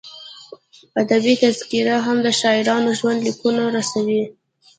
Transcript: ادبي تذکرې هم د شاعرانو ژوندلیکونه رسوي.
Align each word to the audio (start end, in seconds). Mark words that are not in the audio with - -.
ادبي 1.01 1.33
تذکرې 1.43 1.95
هم 2.05 2.17
د 2.25 2.27
شاعرانو 2.39 2.91
ژوندلیکونه 2.99 3.61
رسوي. 3.75 4.23